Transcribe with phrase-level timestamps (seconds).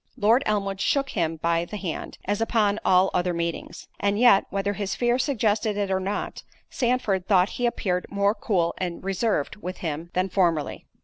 [0.17, 4.73] Lord Elmwood shook him by the hand, as upon all other meetings; and yet, whether
[4.73, 9.77] his fear suggested it or not, Sandford thought he appeared more cool and reserved with
[9.85, 10.87] him than formerly.